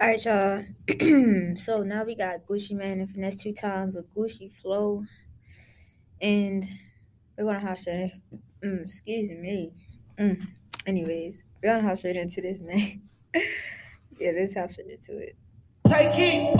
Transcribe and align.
All 0.00 0.06
right, 0.06 0.24
y'all. 0.24 0.64
so 1.56 1.82
now 1.82 2.04
we 2.04 2.14
got 2.14 2.46
Gucci 2.46 2.70
Mane 2.72 3.00
and 3.00 3.08
Finesse2Tymes 3.10 3.94
with 3.94 4.06
Gucci 4.14 4.50
Flow. 4.50 5.04
And 6.22 6.64
we're 7.36 7.52
to 7.52 7.60
hop 7.60 7.76
straight. 7.76 8.14
Mm, 8.64 8.80
excuse 8.80 9.28
me. 9.28 9.74
Mm. 10.18 10.42
Anyways, 10.86 11.44
we're 11.62 11.76
to 11.76 11.82
hop 11.82 11.98
straight 11.98 12.16
into 12.16 12.40
this, 12.40 12.60
man. 12.60 13.02
yeah, 14.18 14.30
let's 14.34 14.54
hop 14.54 14.70
straight 14.70 14.88
into 14.88 15.18
it. 15.18 15.36
Take 15.86 16.08
it. 16.14 16.50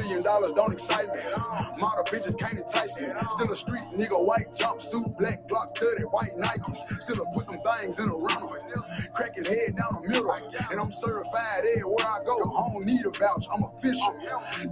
Million 0.00 0.22
dollars 0.22 0.52
don't 0.52 0.72
excite 0.72 1.06
me. 1.08 1.20
Model 1.80 2.04
bitches 2.12 2.38
can't 2.38 2.58
entice 2.58 3.00
me. 3.00 3.08
Still 3.30 3.52
a 3.52 3.56
street 3.56 3.88
nigga, 3.96 4.18
white 4.24 4.48
jumpsuit, 4.52 5.16
black 5.18 5.48
Glock 5.48 5.76
30, 5.76 6.02
white 6.04 6.36
Nikes. 6.36 6.76
Still 7.00 7.22
a 7.22 7.26
put 7.32 7.48
them 7.48 7.58
things 7.58 7.98
in 7.98 8.08
a 8.08 8.16
rental. 8.16 8.50
Certified 10.96 11.68
everywhere 11.68 12.06
I 12.08 12.18
go. 12.24 12.34
I 12.40 12.72
don't 12.72 12.86
need 12.86 13.04
a 13.04 13.12
vouch, 13.12 13.46
I'm 13.52 13.64
official. 13.68 14.12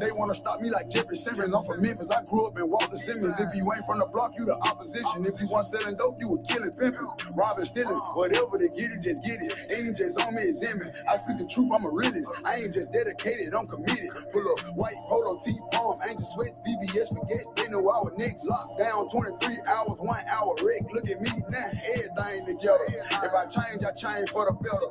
They 0.00 0.10
wanna 0.16 0.34
stop 0.34 0.60
me 0.60 0.70
like 0.70 0.88
Jeffrey 0.88 1.16
Simmons. 1.16 1.52
I'm 1.52 1.62
from 1.62 1.82
Memphis. 1.82 2.10
I 2.10 2.24
grew 2.24 2.46
up 2.48 2.58
in 2.58 2.70
Walter 2.70 2.96
Simmons. 2.96 3.38
If 3.40 3.54
you 3.54 3.68
ain't 3.72 3.84
from 3.86 4.00
the 4.00 4.08
block, 4.08 4.32
you 4.38 4.44
the 4.44 4.56
opposition. 4.66 5.26
If 5.28 5.40
you 5.40 5.48
want 5.48 5.66
selling 5.66 5.94
dope, 5.94 6.16
you 6.20 6.30
would 6.32 6.46
killing 6.48 6.72
pimping. 6.72 7.08
Robbing, 7.36 7.64
stealing, 7.68 8.00
whatever 8.16 8.56
they 8.56 8.70
get 8.72 8.90
it, 8.96 9.02
just 9.04 9.20
get 9.22 9.38
it. 9.38 9.52
Ain't 9.76 9.96
just 9.96 10.20
on 10.24 10.34
me, 10.34 10.42
it's 10.48 10.64
in 10.64 10.78
me. 10.78 10.86
I 11.08 11.16
speak 11.20 11.38
the 11.38 11.46
truth, 11.46 11.70
I'm 11.74 11.84
a 11.84 11.90
realist. 11.92 12.32
I 12.46 12.64
ain't 12.64 12.72
just 12.72 12.90
dedicated, 12.90 13.52
I'm 13.54 13.66
committed. 13.68 14.08
Pull 14.32 14.46
up 14.48 14.60
white 14.76 14.98
Polo 15.04 15.38
T 15.38 15.52
palm, 15.72 15.94
Angel 16.08 16.24
Sweat, 16.24 16.52
BBS 16.64 17.12
spaghetti. 17.12 17.46
They 17.56 17.68
know 17.68 17.84
our 17.84 18.10
niggas 18.16 18.46
locked 18.48 18.78
down 18.78 19.08
23 19.12 19.58
hours, 19.68 19.98
one 20.00 20.24
hour 20.32 20.52
wreck. 20.64 20.82
Look 20.92 21.06
at 21.10 21.20
me 21.20 21.32
now, 21.50 21.68
everything 21.94 22.56
together. 22.56 22.86
If 22.88 23.32
I 23.34 23.44
change, 23.46 23.84
I 23.84 23.92
change 23.92 24.30
for 24.30 24.46
the 24.48 24.54
better. 24.62 24.88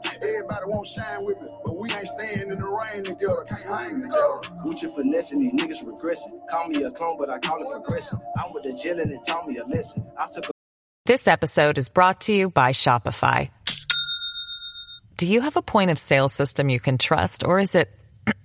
Everybody 0.64 0.78
won't 0.78 0.88
shine 0.88 1.25
with 1.25 1.42
me, 1.42 1.47
but 1.66 1.75
we 1.75 1.89
ain't 1.92 2.08
staying 2.08 2.52
in 2.52 2.58
the 2.58 2.64
rain 2.64 3.03
together. 3.03 3.44
Can't 3.50 3.61
hang 3.64 4.02
together. 4.02 4.39
Gucci 4.64 4.95
finessing, 4.95 5.39
these 5.42 5.53
niggas 5.53 5.83
regressing. 5.83 6.39
Call 6.50 6.67
me 6.67 6.83
a 6.83 6.89
clone, 6.89 7.17
but 7.20 7.30
I 7.30 7.39
call 7.39 7.61
it 7.61 7.70
progressing. 7.70 8.20
I'm 8.38 8.53
with 8.53 8.64
the 8.64 8.73
jail 8.73 9.00
and 9.00 9.11
it 9.11 9.20
taught 9.28 9.45
me 9.45 9.58
a 9.58 9.64
lesson. 9.70 10.08
I 10.17 10.25
took 10.33 10.45
a 10.45 10.52
This 11.05 11.28
episode 11.28 11.78
is 11.78 11.89
brought 11.89 12.22
to 12.22 12.33
you 12.33 12.50
by 12.50 12.72
Shopify. 12.72 13.50
Do 15.17 15.28
you 15.28 15.42
have 15.42 15.58
a 15.58 15.61
point 15.61 15.92
of 15.92 16.00
sale 16.00 16.30
system 16.30 16.70
you 16.70 16.80
can 16.80 16.98
trust, 16.98 17.44
or 17.44 17.59
is 17.59 17.75
it 17.75 17.89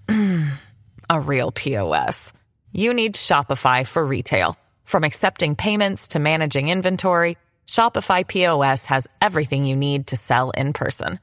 a 1.11 1.21
real 1.21 1.53
POS? 1.53 2.33
You 2.73 2.95
need 2.95 3.15
Shopify 3.15 3.87
for 3.87 4.05
retail. 4.05 4.57
From 4.85 5.05
accepting 5.05 5.55
payments 5.55 6.09
to 6.09 6.19
managing 6.19 6.69
inventory, 6.69 7.37
Shopify 7.69 8.27
POS 8.27 8.87
has 8.87 9.09
everything 9.23 9.65
you 9.65 9.77
need 9.77 10.09
to 10.09 10.17
sell 10.17 10.51
in 10.51 10.73
person. 10.73 11.21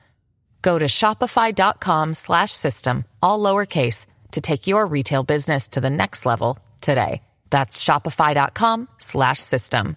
Go 0.65 0.79
to 0.79 0.85
shopify.com 0.85 2.15
slash 2.15 2.51
system, 2.51 3.05
all 3.21 3.39
lowercase, 3.39 4.07
to 4.31 4.41
take 4.41 4.65
your 4.65 4.87
retail 4.87 5.23
business 5.23 5.67
to 5.67 5.79
the 5.79 5.91
next 5.91 6.25
level 6.25 6.57
today. 6.81 7.21
That's 7.51 7.79
shopify.com 7.79 8.87
slash 8.97 9.37
system. 9.37 9.95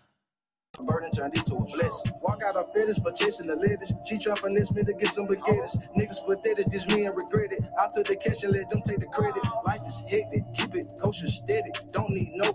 turned 1.16 1.34
into 1.34 1.56
a. 1.56 2.12
Walk 2.20 2.40
out 2.46 2.56
of 2.56 2.70
for 3.02 3.12
chasing 3.12 3.48
the. 3.48 3.96
She 4.04 4.18
trying 4.18 4.54
this 4.54 4.70
me 4.70 4.82
to 4.82 4.92
get 4.92 5.08
some. 5.08 5.78
Niggas 5.96 6.26
pathetic, 6.26 6.66
this 6.66 6.86
me 6.94 7.06
and 7.06 7.16
regret 7.16 7.50
it. 7.50 7.62
I 7.80 7.88
took 7.96 8.06
the 8.06 8.20
cash 8.20 8.44
and 8.44 8.52
let 8.52 8.68
them 8.68 8.82
take 8.82 9.00
the 9.00 9.06
credit. 9.06 9.42
Life 9.64 9.80
is 9.86 10.02
hectic, 10.04 10.44
keep 10.52 10.74
it 10.74 10.92
kosher 11.00 11.28
steady. 11.28 11.72
Don't 11.94 12.10
need 12.10 12.32
no. 12.34 12.52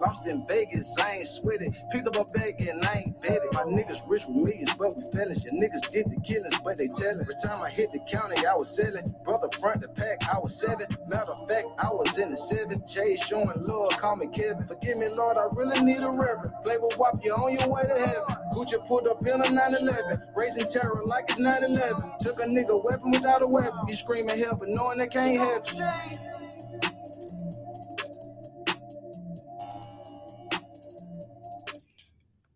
Lost 0.00 0.30
in 0.30 0.46
Vegas, 0.46 0.96
I 0.98 1.16
ain't 1.16 1.26
sweating. 1.26 1.74
Picked 1.90 2.08
up 2.08 2.16
a 2.16 2.24
bag 2.38 2.60
and 2.60 2.84
I 2.84 3.04
ain't 3.06 3.20
bet. 3.22 3.40
My 3.52 3.62
niggas 3.62 4.04
rich 4.06 4.26
with 4.26 4.36
millions, 4.36 4.74
but 4.74 4.94
we 4.96 5.02
felons. 5.12 5.44
Your 5.44 5.54
niggas 5.54 5.88
did 5.90 6.06
the 6.06 6.20
killings, 6.22 6.58
but 6.60 6.78
they 6.78 6.86
tellin'. 6.88 7.22
Every 7.22 7.34
time 7.42 7.58
I 7.62 7.70
hit 7.70 7.90
the 7.90 8.00
county, 8.10 8.36
I 8.46 8.54
was 8.54 8.70
selling. 8.70 9.04
Brother 9.24 9.48
front 9.58 9.80
the 9.80 9.88
pack, 9.88 10.22
I 10.32 10.38
was 10.38 10.54
seven. 10.54 10.86
Matter 11.08 11.32
of 11.32 11.48
fact, 11.48 11.66
I 11.78 11.90
was 11.90 12.16
in 12.18 12.28
the 12.28 12.36
seven. 12.36 12.78
Jay 12.86 13.16
showing 13.16 13.50
love, 13.66 13.90
call 13.98 14.16
me 14.16 14.28
Kevin. 14.28 14.62
Forgive 14.66 14.98
me, 14.98 15.08
Lord, 15.10 15.36
I 15.36 15.50
really 15.56 15.80
need 15.82 16.00
a 16.00 16.10
reverend. 16.14 16.54
Play 16.62 16.76
with 16.78 16.94
WAP, 16.98 17.18
you 17.24 17.32
on 17.34 17.52
your 17.58 17.68
way 17.68 17.82
to 17.82 17.98
heaven. 17.98 18.34
Gucci 18.54 18.78
pulled 18.86 19.08
up 19.08 19.20
in 19.26 19.40
a 19.40 19.50
911, 19.50 20.22
raising 20.36 20.66
terror 20.66 21.02
like 21.04 21.24
it's 21.28 21.38
911. 21.38 22.18
Took 22.20 22.38
a 22.38 22.48
nigga 22.48 22.78
weapon 22.82 23.10
without 23.10 23.42
a 23.42 23.48
weapon. 23.50 23.80
You 23.88 23.94
screaming 23.94 24.38
hell, 24.38 24.56
but 24.58 24.68
knowing 24.68 24.98
they 24.98 25.08
can't 25.08 25.36
help 25.36 25.66
you. 25.74 25.86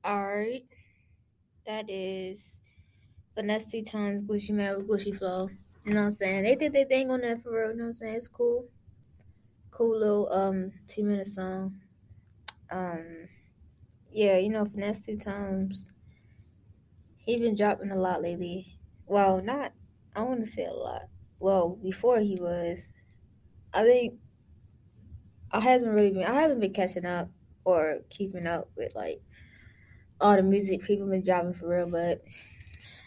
Right. 0.05 0.65
That 1.67 1.89
is 1.89 2.59
Finesse2Tymes 3.37 4.27
Gucci 4.27 4.51
Mane 4.51 4.77
with 4.77 4.89
Gucci 4.89 5.17
Flow. 5.17 5.49
You 5.85 5.95
know 5.95 6.03
what 6.03 6.09
I'm 6.11 6.15
saying? 6.17 6.43
They 6.43 6.57
did 6.57 6.73
their 6.73 6.85
thing 6.85 7.11
on 7.11 7.21
that 7.21 7.43
for 7.43 7.53
real. 7.53 7.71
You 7.71 7.77
know 7.77 7.83
what 7.85 7.89
I'm 7.89 7.93
saying? 7.93 8.15
It's 8.15 8.29
cool. 8.29 8.67
Cool 9.71 9.99
little 9.99 10.33
um 10.33 10.73
two 10.89 11.05
minute 11.05 11.29
song. 11.29 11.81
Um 12.71 13.29
yeah, 14.11 14.39
you 14.39 14.51
know, 14.51 14.65
Finesse2Tymes. 14.65 15.89
He 17.17 17.39
been 17.39 17.55
dropping 17.57 17.91
a 17.91 17.97
lot 17.97 18.23
lately. 18.23 18.79
Well, 19.07 19.41
not 19.41 19.73
I 20.15 20.23
wanna 20.23 20.47
say 20.47 20.65
a 20.65 20.73
lot. 20.73 21.03
Well, 21.39 21.79
before 21.83 22.21
he 22.21 22.37
was. 22.41 22.93
I 23.73 23.85
think 23.85 24.19
I 25.51 25.61
hasn't 25.61 25.95
really 25.95 26.11
been 26.11 26.25
I 26.25 26.43
haven't 26.43 26.61
been 26.61 26.73
catching 26.73 27.07
up 27.07 27.31
or 27.65 28.01
keeping 28.11 28.47
up 28.47 28.69
with 28.77 28.95
like 28.95 29.23
all 30.23 30.37
the 30.37 30.43
music 30.43 30.83
people 30.83 31.07
been 31.09 31.25
dropping 31.25 31.53
for 31.53 31.69
real, 31.69 31.87
but 31.89 32.23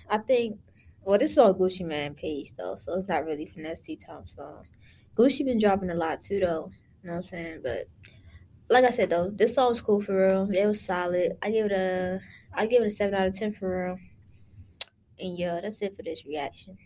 I 0.09 0.19
think 0.19 0.59
well 1.03 1.17
this 1.17 1.31
is 1.31 1.37
on 1.37 1.53
Gucci 1.55 1.85
Mane 1.85 2.13
page 2.13 2.53
though, 2.53 2.75
so 2.75 2.93
it's 2.93 3.07
not 3.07 3.25
really 3.25 3.45
finesse 3.45 3.81
T 3.81 3.95
Tom 3.95 4.27
song. 4.27 4.65
Gucci 5.15 5.45
been 5.45 5.59
dropping 5.59 5.89
a 5.89 5.95
lot 5.95 6.21
too 6.21 6.39
though, 6.39 6.71
you 7.01 7.07
know 7.07 7.13
what 7.13 7.17
I'm 7.17 7.23
saying? 7.23 7.61
But 7.63 7.85
like 8.69 8.83
I 8.83 8.91
said 8.91 9.09
though, 9.09 9.29
this 9.29 9.55
song's 9.55 9.81
cool 9.81 10.01
for 10.01 10.27
real. 10.27 10.49
It 10.51 10.65
was 10.65 10.81
solid. 10.81 11.37
I 11.41 11.51
give 11.51 11.67
it 11.67 11.71
a 11.71 12.19
I 12.53 12.67
give 12.67 12.83
it 12.83 12.87
a 12.87 12.89
seven 12.89 13.15
out 13.15 13.27
of 13.27 13.37
ten 13.37 13.53
for 13.53 13.85
real. 13.85 13.99
And 15.19 15.37
yeah, 15.37 15.61
that's 15.61 15.81
it 15.81 15.95
for 15.95 16.03
this 16.03 16.25
reaction. 16.25 16.77